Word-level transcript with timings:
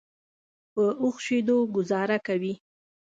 په 0.73 0.83
اوښ 1.01 1.15
شیدو 1.25 1.57
ګوزاره 1.75 2.17
کوي. 2.27 2.53